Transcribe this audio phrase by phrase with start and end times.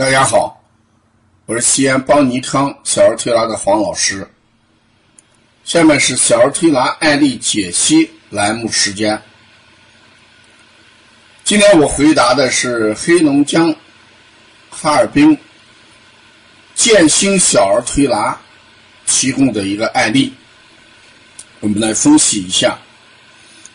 [0.00, 0.58] 大家好，
[1.44, 4.26] 我是西安邦尼康小儿推拿的黄老师。
[5.62, 9.20] 下面是小儿推拿案例解析栏目时间。
[11.44, 13.76] 今天我回答的是黑龙江
[14.70, 15.36] 哈尔滨
[16.74, 18.40] 建新小儿推拿
[19.04, 20.32] 提供的一个案例，
[21.60, 22.78] 我们来分析一下。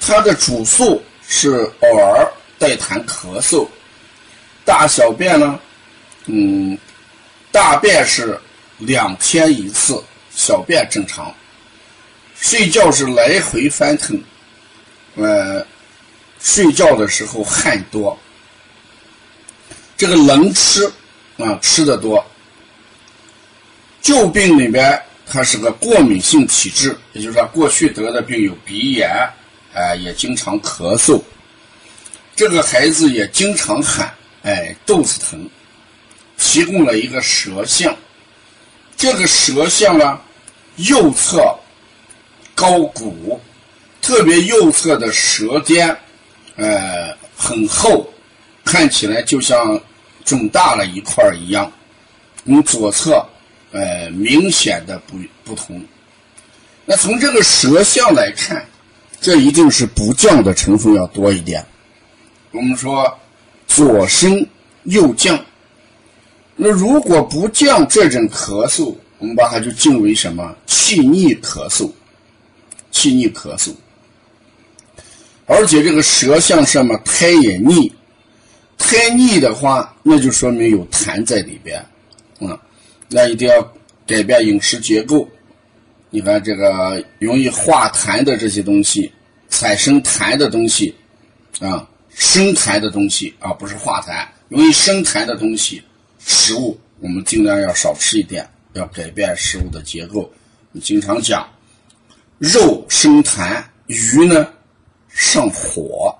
[0.00, 2.28] 它的主诉是偶尔
[2.58, 3.68] 带痰咳嗽，
[4.64, 5.60] 大小便呢？
[6.28, 6.78] 嗯，
[7.50, 8.38] 大便是
[8.78, 11.34] 两天一次，小便正常。
[12.40, 14.22] 睡觉是来回翻腾，
[15.16, 15.66] 呃，
[16.40, 18.16] 睡觉的时候汗多。
[19.96, 20.84] 这个能吃
[21.38, 22.24] 啊，吃的多。
[24.00, 29.10] 旧病里边，他是个过敏性体质，也就是说过去得的病有鼻炎，
[29.74, 31.20] 哎，也经常咳嗽。
[32.36, 35.50] 这个孩子也经常喊，哎，肚子疼。
[36.38, 37.94] 提供了一个舌象，
[38.96, 40.18] 这个舌象呢，
[40.76, 41.54] 右侧
[42.54, 43.38] 高鼓，
[44.00, 45.94] 特别右侧的舌尖，
[46.56, 48.08] 呃，很厚，
[48.64, 49.78] 看起来就像
[50.24, 51.70] 肿大了一块一样，
[52.46, 53.26] 跟左侧，
[53.72, 55.84] 呃，明显的不不同。
[56.84, 58.64] 那从这个舌象来看，
[59.20, 61.66] 这一定是不降的成分要多一点。
[62.52, 63.18] 我们说
[63.66, 64.46] 左升
[64.84, 65.38] 右降。
[66.60, 71.88] 那如果不降这种咳嗽，我们把它就定为什么气逆咳嗽？
[72.90, 73.70] 气逆咳嗽，
[75.46, 77.92] 而且这个舌象什么苔也腻，
[78.76, 81.78] 苔腻的话，那就说明有痰在里边，
[82.40, 82.58] 啊，
[83.08, 83.62] 那一定要
[84.04, 85.28] 改变饮食结构。
[86.10, 89.12] 你看这个容易化痰的这些东西，
[89.48, 90.92] 产生痰的东西，
[91.60, 95.80] 啊，生痰的东西啊，不是化痰，容易生痰的东西。
[96.28, 100.30] 食物我们尽量要少吃一点，要改变食物的结构。
[100.82, 101.48] 经常讲，
[102.36, 104.46] 肉生痰，鱼呢
[105.08, 106.14] 上火，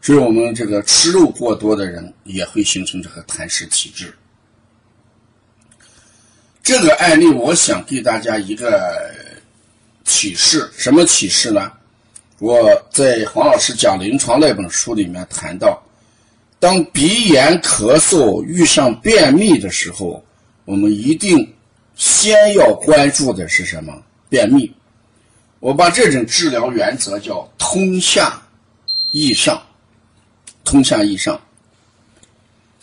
[0.00, 4.14] 所以我们这个吃肉过多的人也会形成这个痰湿体质。
[6.62, 9.12] 这个案例，我想给大家一个
[10.04, 11.72] 启示，什么启示呢？
[12.38, 15.82] 我在黄老师讲临床那本书里面谈到。
[16.62, 20.24] 当鼻炎、咳嗽遇上便秘的时候，
[20.64, 21.52] 我们一定
[21.96, 23.92] 先要关注的是什么？
[24.28, 24.72] 便秘。
[25.58, 28.40] 我把这种治疗原则叫“通下
[29.10, 29.60] 易上”。
[30.62, 31.40] 通下易上。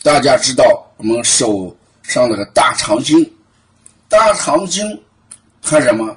[0.02, 3.32] 大家知道，我们手上那个大肠经，
[4.10, 5.02] 大肠经
[5.62, 6.14] 它什么？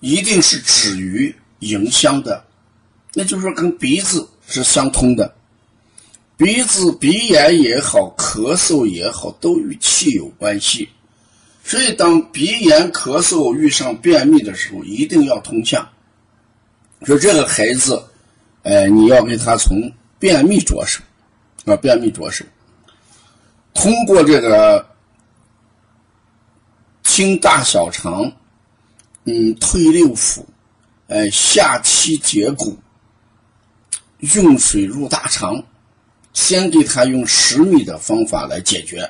[0.00, 2.42] 一定是止于迎香的，
[3.12, 5.34] 那就是说跟鼻子是相通的。
[6.42, 10.88] 鼻子鼻炎也好，咳嗽也好，都与气有关系。
[11.62, 15.88] 所以，当鼻炎、咳嗽遇上便秘的时候，一定要通下。
[17.02, 18.04] 说这个孩子，
[18.64, 19.88] 哎，你要给他从
[20.18, 21.00] 便秘着手，
[21.64, 22.44] 啊，便秘着手。
[23.72, 24.84] 通过这个
[27.04, 28.32] 清大小肠，
[29.26, 30.44] 嗯，推六腑，
[31.06, 32.76] 哎，下气解骨，
[34.34, 35.64] 用水入大肠。
[36.32, 39.08] 先给他用十米的方法来解决。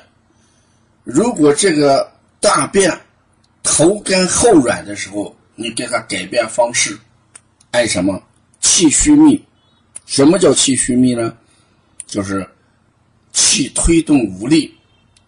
[1.03, 2.99] 如果这个大便
[3.61, 6.97] 头干后软的时候，你给他改变方式，
[7.71, 8.21] 按什么
[8.59, 9.41] 气虚秘？
[10.05, 11.35] 什么叫气虚秘呢？
[12.05, 12.47] 就是
[13.31, 14.73] 气推动无力，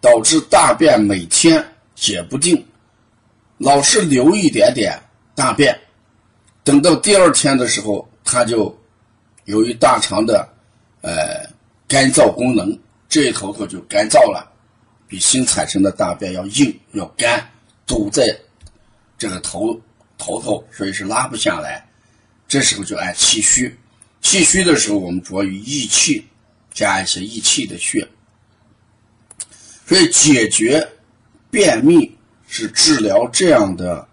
[0.00, 1.64] 导致大便每天
[1.94, 2.64] 解不定，
[3.58, 5.00] 老是流一点点
[5.34, 5.78] 大便，
[6.62, 8.78] 等到第二天的时候，他就
[9.46, 10.48] 由于大肠的
[11.00, 11.45] 呃。
[11.88, 14.52] 干燥功能这一头头就干燥了，
[15.06, 17.48] 比新产生的大便要硬要干，
[17.86, 18.36] 堵在
[19.16, 19.80] 这个头
[20.18, 21.86] 头头，所以是拉不下来。
[22.48, 23.76] 这时候就按气虚，
[24.20, 26.26] 气虚的时候我们着于益气，
[26.72, 28.06] 加一些益气的穴。
[29.86, 30.86] 所以解决
[31.50, 32.16] 便秘
[32.48, 34.06] 是治疗这样的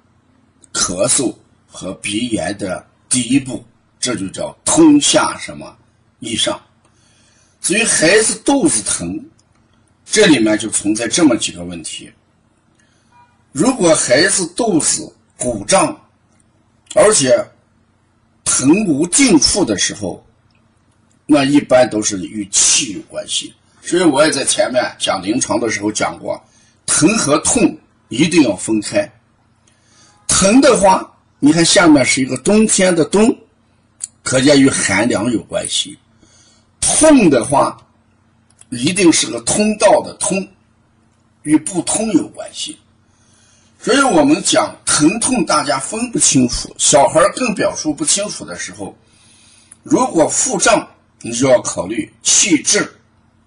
[0.71, 1.35] 咳嗽
[1.67, 3.65] 和鼻炎的第一步，
[3.99, 5.75] 这就叫通下什么
[6.19, 6.61] 易上。
[7.63, 9.17] 至于孩子肚子疼，
[10.05, 12.11] 这里面就存在这么几个问题。
[13.53, 15.97] 如果孩子肚子鼓胀，
[16.93, 17.33] 而且
[18.43, 20.21] 疼无定处的时候，
[21.25, 23.53] 那一般都是与气有关系。
[23.81, 26.43] 所以我也在前面讲临床的时候讲过，
[26.85, 27.77] 疼和痛
[28.09, 29.09] 一定要分开。
[30.27, 33.33] 疼的话，你看下面是一个冬天的冬，
[34.21, 35.97] 可见与寒凉有关系。
[37.11, 37.77] 痛的话，
[38.69, 40.47] 一定是个通道的通，
[41.41, 42.79] 与不通有关系。
[43.77, 48.97] 所以我们讲疼痛，大家分不清楚，小孩更表述不清楚的时候，
[49.83, 50.87] 如果腹胀，
[51.19, 52.89] 你就要考虑气滞、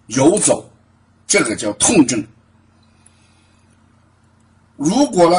[0.08, 0.70] 游走，
[1.26, 2.22] 这个叫痛症。
[4.76, 5.38] 如果呢，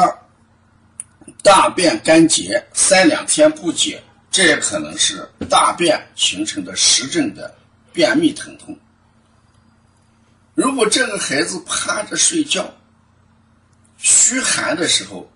[1.43, 7.53] 大便干结三两天不解，这也可能是大便形成的实症的
[7.97, 8.77] 便秘疼痛。
[10.53, 12.71] 如果这个孩子趴着睡觉，
[13.97, 15.27] 虚寒的时候，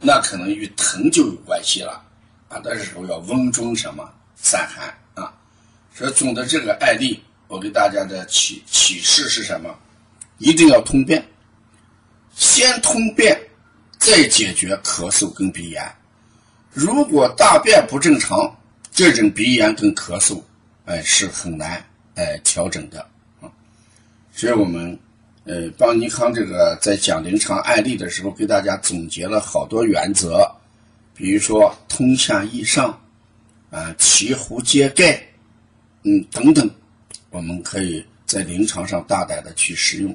[0.00, 2.04] 那可能与疼就有关系了
[2.50, 2.60] 啊。
[2.62, 4.06] 那时候要温中什么
[4.36, 5.32] 散寒啊。
[5.94, 9.74] 所以总的这个案例，我给大家的启启示是什么？
[10.36, 11.26] 一定要通便，
[12.34, 13.40] 先通便，
[13.98, 15.90] 再解决咳嗽跟鼻炎。
[16.74, 18.54] 如果大便不正常，
[18.92, 20.42] 这种鼻炎跟咳嗽，
[20.84, 21.82] 哎，是很难
[22.22, 23.00] 来调整的
[23.40, 23.50] 啊。
[24.32, 24.98] 所以我们。
[25.44, 30.46] 呃，邦尼康这个在讲临床案例的时候，给大家总结了好多原则，
[31.14, 33.00] 比如说通下益上，
[33.70, 35.20] 啊，齐胡揭盖，
[36.02, 36.70] 嗯，等等，
[37.30, 40.14] 我们可以在临床上大胆的去使用。